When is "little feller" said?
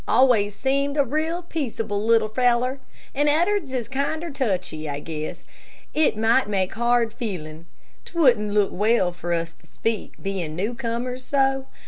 2.03-2.79